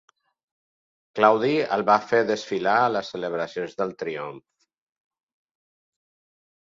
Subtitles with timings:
[1.19, 4.67] Claudi el va fer desfilar a les celebracions del triomf.